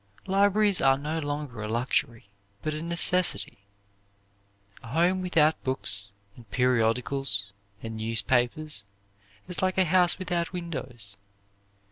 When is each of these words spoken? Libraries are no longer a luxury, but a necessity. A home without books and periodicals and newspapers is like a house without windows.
Libraries 0.25 0.81
are 0.81 0.97
no 0.97 1.19
longer 1.19 1.61
a 1.61 1.67
luxury, 1.67 2.25
but 2.63 2.73
a 2.73 2.81
necessity. 2.81 3.59
A 4.81 4.87
home 4.87 5.21
without 5.21 5.63
books 5.63 6.09
and 6.35 6.49
periodicals 6.49 7.53
and 7.83 7.97
newspapers 7.97 8.83
is 9.47 9.61
like 9.61 9.77
a 9.77 9.85
house 9.85 10.17
without 10.17 10.53
windows. 10.53 11.17